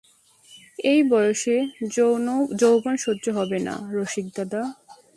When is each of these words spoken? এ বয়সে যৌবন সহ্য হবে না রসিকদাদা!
এ 0.85 0.95
বয়সে 1.09 1.55
যৌবন 2.59 2.95
সহ্য 2.97 3.25
হবে 3.37 3.57
না 3.67 3.75
রসিকদাদা! 3.95 4.61